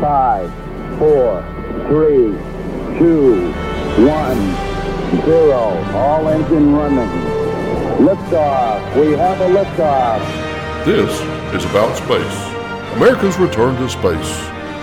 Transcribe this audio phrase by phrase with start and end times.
[0.00, 0.48] Five,
[1.00, 1.42] four,
[1.88, 2.30] three,
[3.00, 3.50] two,
[4.06, 4.38] one,
[5.24, 5.76] zero.
[5.92, 7.08] All engine running.
[7.98, 8.94] Liftoff.
[8.94, 10.84] We have a liftoff.
[10.84, 11.10] This
[11.52, 14.38] is About Space, America's return to space,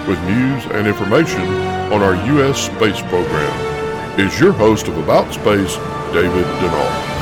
[0.05, 1.47] with news and information
[1.93, 2.66] on our U.S.
[2.66, 4.20] space program.
[4.20, 5.77] Is your host of About Space,
[6.11, 7.16] David Denard.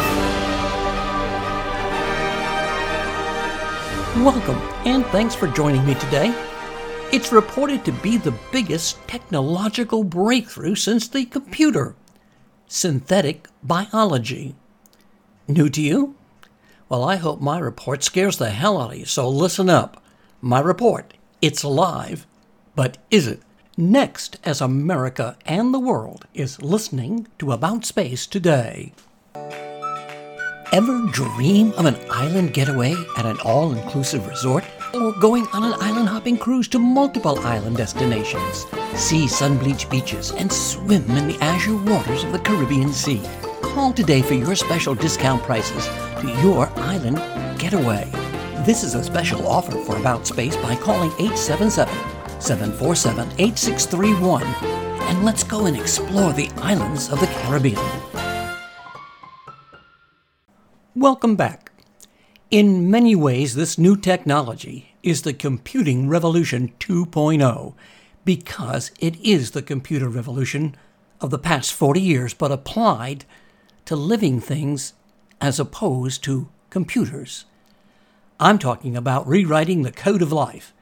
[4.24, 4.58] Welcome,
[4.88, 6.53] and thanks for joining me today.
[7.14, 11.94] It's reported to be the biggest technological breakthrough since the computer
[12.66, 14.56] synthetic biology.
[15.48, 16.16] New to you?
[16.90, 20.02] Well, I hope my report scares the hell out of you, so listen up.
[20.42, 22.26] My report, it's alive.
[22.76, 23.44] But is it?
[23.78, 28.92] Next, as America and the world is listening to About Space today.
[30.72, 34.64] Ever dream of an island getaway at an all inclusive resort?
[34.94, 38.68] Or going on an island hopping cruise to multiple island destinations?
[38.94, 43.22] See sun bleached beaches and swim in the azure waters of the Caribbean Sea.
[43.64, 45.88] Call today for your special discount prices
[46.22, 47.18] to your island
[47.60, 48.08] getaway.
[48.68, 51.92] This is a special offer for About Space by calling 877
[52.40, 57.82] 747 8631 and let's go and explore the islands of the Caribbean.
[60.96, 61.73] Welcome back.
[62.54, 67.74] In many ways, this new technology is the computing revolution 2.0
[68.26, 70.76] because it is the computer revolution
[71.20, 73.26] of the past 40 years, but applied
[73.86, 74.94] to living things
[75.42, 77.46] as opposed to computers.
[78.40, 80.76] I'm talking about rewriting the code of life,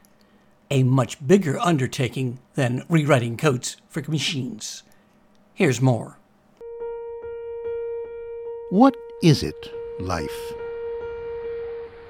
[0.70, 4.84] a much bigger undertaking than rewriting codes for machines.
[5.54, 6.18] Here's more.
[8.72, 10.61] What is it life?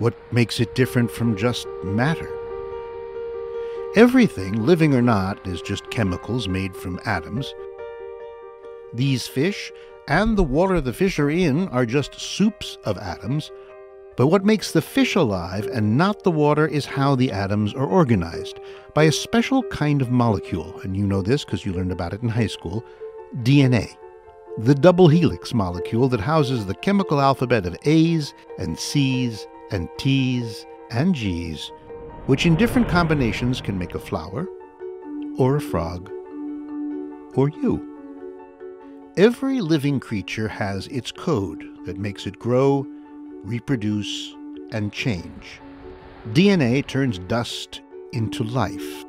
[0.02, 2.28] What makes it different from just matter?
[3.96, 7.54] Everything, living or not, is just chemicals made from atoms.
[8.96, 9.72] These fish
[10.08, 13.52] and the water the fish are in are just soups of atoms.
[14.18, 17.86] But what makes the fish alive and not the water is how the atoms are
[17.86, 18.60] organized
[18.96, 22.24] by a special kind of molecule, and you know this because you learned about it
[22.24, 22.84] in high school
[23.44, 23.96] DNA
[24.58, 30.66] the double helix molecule that houses the chemical alphabet of A's and C's and T's
[30.92, 31.72] and G's,
[32.28, 34.48] which in different combinations can make a flower,
[35.38, 36.10] or a frog,
[37.36, 37.88] or you.
[39.18, 42.86] Every living creature has its code that makes it grow,
[43.44, 44.36] reproduce,
[44.72, 45.60] and change.
[46.34, 47.82] DNA turns dust
[48.14, 49.04] into life.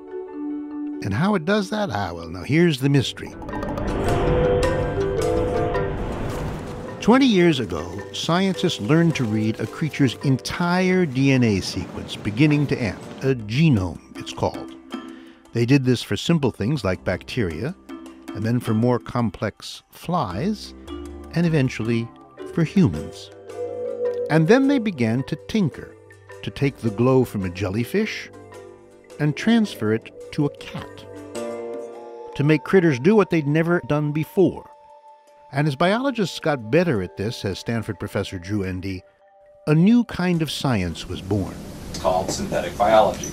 [1.04, 1.90] And how it does that?
[1.90, 3.34] Ah, well, now here's the mystery.
[7.02, 12.96] 20 years ago, scientists learned to read a creature's entire DNA sequence, beginning to end,
[13.22, 14.72] a genome, it's called.
[15.52, 17.74] They did this for simple things like bacteria,
[18.36, 20.74] and then for more complex flies,
[21.34, 22.08] and eventually
[22.54, 23.32] for humans.
[24.30, 25.96] And then they began to tinker,
[26.44, 28.30] to take the glow from a jellyfish
[29.18, 31.04] and transfer it to a cat,
[32.36, 34.71] to make critters do what they'd never done before
[35.52, 39.02] and as biologists got better at this, as Stanford professor Drew Endy,
[39.66, 41.54] a new kind of science was born.
[41.90, 43.30] It's called synthetic biology.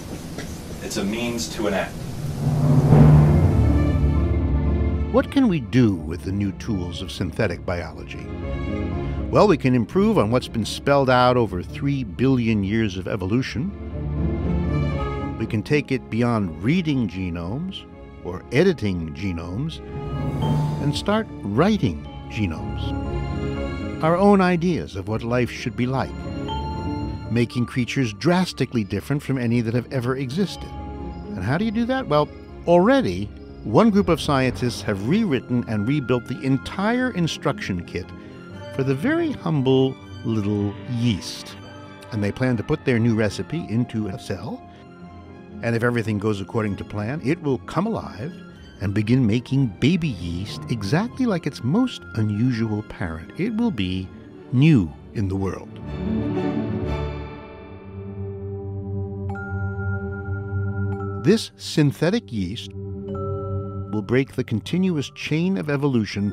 [0.81, 1.93] It's a means to an end.
[5.13, 8.27] What can we do with the new tools of synthetic biology?
[9.29, 13.71] Well, we can improve on what's been spelled out over 3 billion years of evolution.
[15.39, 17.85] We can take it beyond reading genomes
[18.25, 19.79] or editing genomes
[20.83, 24.03] and start writing genomes.
[24.03, 26.11] Our own ideas of what life should be like,
[27.31, 30.69] making creatures drastically different from any that have ever existed.
[31.35, 32.07] And how do you do that?
[32.07, 32.29] Well,
[32.65, 33.25] already,
[33.63, 38.05] one group of scientists have rewritten and rebuilt the entire instruction kit
[38.75, 41.55] for the very humble little yeast.
[42.11, 44.65] And they plan to put their new recipe into a cell.
[45.61, 48.33] And if everything goes according to plan, it will come alive
[48.81, 53.31] and begin making baby yeast exactly like its most unusual parent.
[53.37, 54.07] It will be
[54.51, 55.69] new in the world.
[61.23, 66.29] This synthetic yeast will break the continuous chain of evolution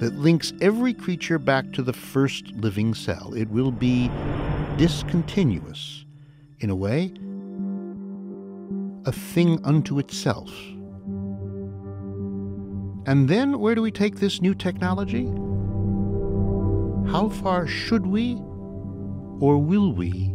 [0.00, 3.32] that links every creature back to the first living cell.
[3.34, 4.10] It will be
[4.76, 6.04] discontinuous,
[6.60, 7.12] in a way,
[9.06, 10.50] a thing unto itself.
[13.10, 15.24] And then where do we take this new technology?
[17.10, 18.34] How far should we
[19.40, 20.32] or will we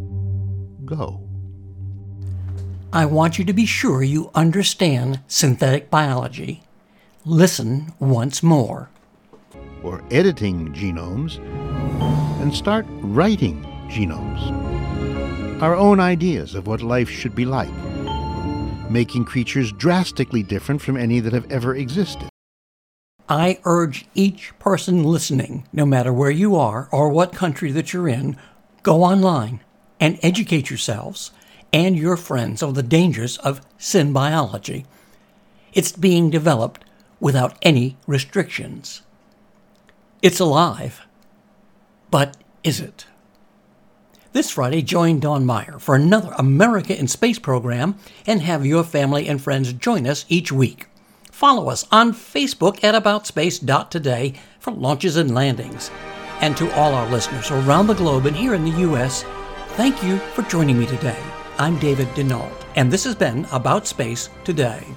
[0.84, 1.22] go?
[2.92, 6.64] I want you to be sure you understand synthetic biology.
[7.24, 8.90] Listen once more.
[9.82, 11.38] Or editing genomes
[12.42, 15.62] and start writing genomes.
[15.62, 17.72] Our own ideas of what life should be like,
[18.92, 22.28] making creatures drastically different from any that have ever existed.
[23.28, 28.08] I urge each person listening, no matter where you are or what country that you're
[28.08, 28.38] in,
[28.84, 29.62] go online
[30.00, 31.32] and educate yourselves
[31.74, 34.86] and your friends on the dangers of synbiology.
[35.74, 36.86] It's being developed
[37.20, 39.02] without any restrictions.
[40.22, 41.02] It's alive.
[42.12, 43.08] But is it?
[44.34, 49.28] This Friday, join Don Meyer for another America in Space program and have your family
[49.28, 50.88] and friends join us each week.
[51.36, 55.92] Follow us on Facebook at AboutSpace.today for launches and landings.
[56.40, 59.26] And to all our listeners around the globe and here in the U.S.,
[59.72, 61.22] thank you for joining me today.
[61.58, 64.88] I'm David Denault, and this has been About Space Today.